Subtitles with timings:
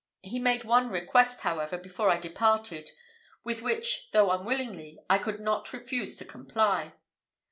[0.23, 2.89] He made one request, however, before I departed,
[3.43, 6.93] with which, though unwillingly, I could not refuse to comply.